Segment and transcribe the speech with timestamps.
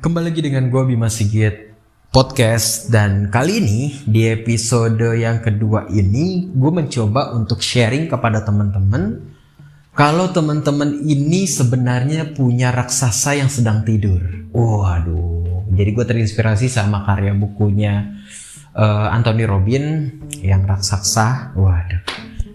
[0.00, 1.76] Kembali lagi dengan gue Bima Sigit
[2.08, 9.20] Podcast dan kali ini di episode yang kedua ini gue mencoba untuk sharing kepada teman-teman
[9.92, 14.24] kalau teman-teman ini sebenarnya punya raksasa yang sedang tidur.
[14.56, 18.24] Waduh, jadi gue terinspirasi sama karya bukunya
[18.72, 19.84] uh, Anthony Robin
[20.40, 21.52] yang raksasa.
[21.52, 22.00] Waduh,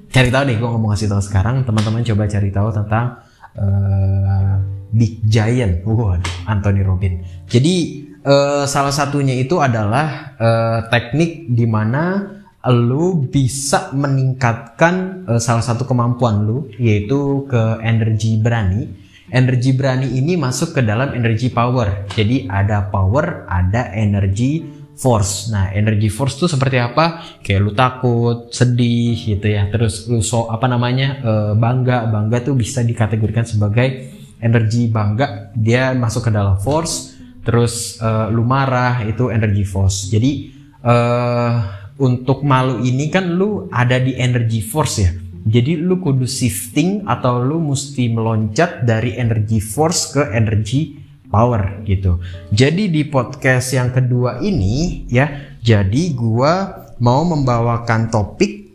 [0.09, 3.21] cari tahu nih gue ngomong kasih tahu sekarang teman-teman coba cari tahu tentang
[3.53, 7.23] uh, Big Giant, waduh, Anthony Robin.
[7.49, 12.33] Jadi uh, salah satunya itu adalah uh, teknik di mana
[12.65, 19.05] lu bisa meningkatkan uh, salah satu kemampuan lu yaitu ke energi berani.
[19.25, 22.05] Energi berani ini masuk ke dalam energi power.
[22.13, 24.61] Jadi ada power, ada energi
[24.95, 25.51] force.
[25.51, 27.21] Nah, energi force itu seperti apa?
[27.41, 29.65] Kayak lu takut, sedih gitu ya.
[29.73, 31.19] Terus lu so apa namanya?
[31.25, 32.05] Uh, bangga.
[32.09, 37.15] Bangga tuh bisa dikategorikan sebagai energi bangga dia masuk ke dalam force
[37.45, 40.09] terus uh, lu marah itu energi force.
[40.09, 40.49] Jadi
[40.81, 41.53] uh,
[42.01, 45.13] untuk malu ini kan lu ada di energi force ya.
[45.45, 50.97] Jadi lu kudu shifting atau lu mesti meloncat dari energi force ke energi
[51.29, 52.17] power gitu.
[52.49, 58.65] Jadi di podcast yang kedua ini ya jadi gua mau membawakan topik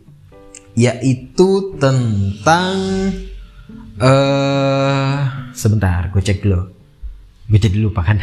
[0.79, 2.79] yaitu tentang
[3.99, 5.19] uh,
[5.53, 6.61] sebentar, gue cek dulu.
[7.47, 8.19] Gue jadi lupa kan.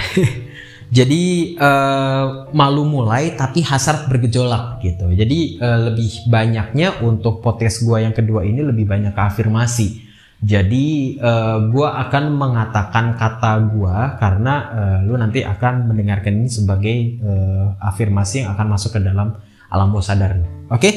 [0.89, 1.25] jadi
[1.61, 5.13] uh, malu mulai tapi hasrat bergejolak gitu.
[5.13, 10.09] Jadi uh, lebih banyaknya untuk podcast gue yang kedua ini lebih banyak ke afirmasi.
[10.39, 16.97] Jadi uh, gue akan mengatakan kata gue karena uh, lu nanti akan mendengarkan ini sebagai
[17.27, 19.35] uh, afirmasi yang akan masuk ke dalam
[19.69, 20.39] alam bawah sadar.
[20.39, 20.95] Oke, okay?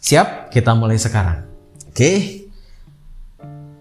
[0.00, 0.48] siap?
[0.48, 1.44] Kita mulai sekarang.
[1.84, 1.92] Oke.
[1.92, 2.47] Okay?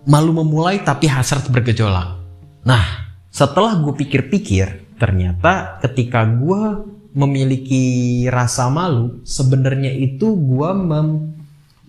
[0.07, 2.15] Malu memulai tapi hasrat bergejolak.
[2.63, 10.69] Nah, setelah gue pikir-pikir, ternyata ketika gue memiliki rasa malu, sebenarnya itu gue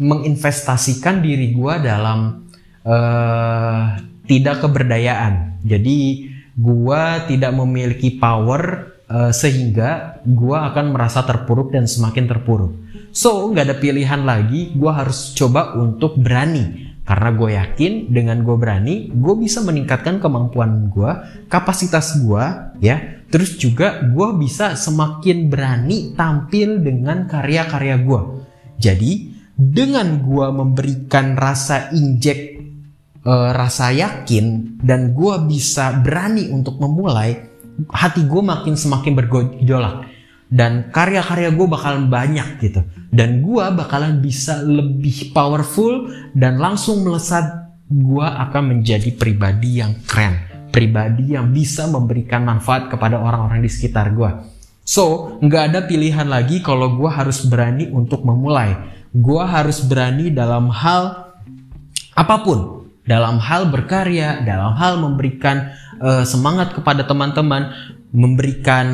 [0.03, 2.51] menginvestasikan diri gue dalam
[2.83, 3.83] uh,
[4.27, 5.63] tidak keberdayaan.
[5.63, 6.27] Jadi
[6.59, 12.75] gue tidak memiliki power uh, sehingga gue akan merasa terpuruk dan semakin terpuruk.
[13.15, 18.53] So nggak ada pilihan lagi, gue harus coba untuk berani karena gue yakin dengan gue
[18.61, 21.09] berani, gue bisa meningkatkan kemampuan gue,
[21.49, 22.45] kapasitas gue,
[22.85, 23.25] ya.
[23.33, 28.21] Terus juga gue bisa semakin berani tampil dengan karya-karya gue.
[28.77, 32.61] Jadi dengan gue memberikan rasa injek,
[33.25, 37.41] e, rasa yakin, dan gue bisa berani untuk memulai,
[37.89, 40.18] hati gue makin semakin bergejolak
[40.49, 42.81] dan karya-karya gue bakalan banyak gitu.
[43.09, 47.69] Dan gue bakalan bisa lebih powerful dan langsung melesat.
[47.89, 50.37] Gue akan menjadi pribadi yang keren.
[50.69, 54.59] Pribadi yang bisa memberikan manfaat kepada orang-orang di sekitar gue
[54.89, 58.73] so nggak ada pilihan lagi kalau gue harus berani untuk memulai.
[59.13, 61.29] Gue harus berani dalam hal
[62.17, 62.89] apa pun.
[63.05, 67.73] Dalam hal berkarya dalam hal memberikan uh, semangat kepada teman-teman
[68.09, 68.87] memberikan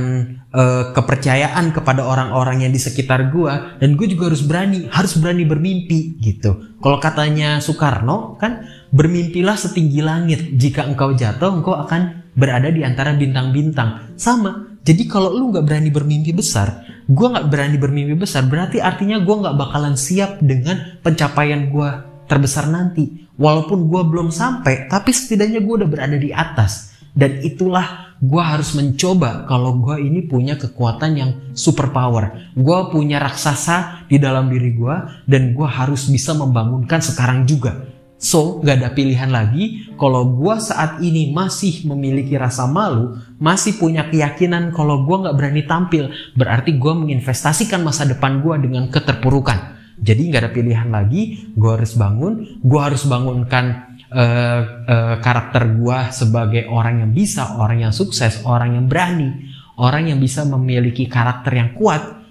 [0.50, 5.46] uh, kepercayaan kepada orang-orang yang di sekitar gua dan gue juga harus berani harus berani
[5.46, 6.78] bermimpi gitu.
[6.82, 10.58] Kalau katanya Soekarno kan bermimpilah setinggi langit.
[10.58, 14.18] Jika engkau jatuh engkau akan berada di antara bintang-bintang.
[14.18, 19.20] Sama jadi kalau lu nggak berani bermimpi besar gua nggak berani bermimpi besar berarti artinya
[19.22, 23.22] gua nggak bakalan siap dengan pencapaian gua terbesar nanti.
[23.34, 28.74] Walaupun gua belum sampai tapi setidaknya gua udah berada di atas dan itulah gue harus
[28.74, 32.54] mencoba kalau gue ini punya kekuatan yang super power.
[32.58, 34.96] Gue punya raksasa di dalam diri gue
[35.30, 37.94] dan gue harus bisa membangunkan sekarang juga.
[38.24, 44.08] So, gak ada pilihan lagi kalau gue saat ini masih memiliki rasa malu, masih punya
[44.08, 49.76] keyakinan kalau gue gak berani tampil, berarti gue menginvestasikan masa depan gue dengan keterpurukan.
[50.00, 56.12] Jadi gak ada pilihan lagi, gue harus bangun, gue harus bangunkan uh, uh, karakter gua
[56.12, 61.56] sebagai orang yang bisa, orang yang sukses, orang yang berani, orang yang bisa memiliki karakter
[61.56, 62.24] yang kuat.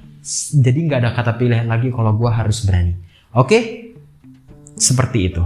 [0.54, 2.94] Jadi nggak ada kata pilihan lagi kalau gua harus berani.
[3.34, 3.64] Oke, okay?
[4.78, 5.44] seperti itu.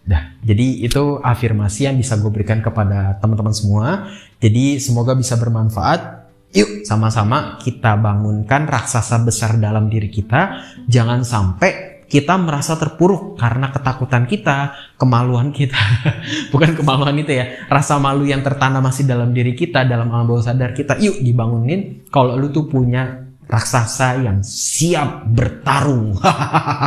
[0.00, 4.10] Dah, jadi itu afirmasi yang bisa gue berikan kepada teman-teman semua.
[4.40, 6.26] Jadi semoga bisa bermanfaat.
[6.50, 10.66] Yuk sama-sama kita bangunkan raksasa besar dalam diri kita.
[10.90, 15.78] Jangan sampai kita merasa terpuruk karena ketakutan kita, kemaluan kita.
[16.52, 20.42] Bukan kemaluan itu ya, rasa malu yang tertanam masih dalam diri kita, dalam alam bawah
[20.42, 20.98] sadar kita.
[20.98, 26.18] Yuk dibangunin kalau lu tuh punya raksasa yang siap bertarung.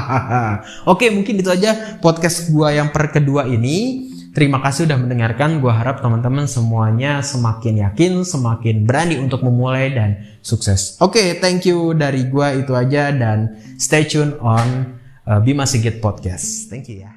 [0.92, 4.12] Oke, mungkin itu aja podcast gua yang per kedua ini.
[4.36, 5.64] Terima kasih udah mendengarkan.
[5.64, 10.10] Gua harap teman-teman semuanya semakin yakin, semakin berani untuk memulai dan
[10.44, 11.00] sukses.
[11.00, 16.00] Oke, okay, thank you dari gua itu aja dan stay tune on uh, Bima Sigit
[16.00, 16.70] Podcast.
[16.70, 17.12] Thank you ya.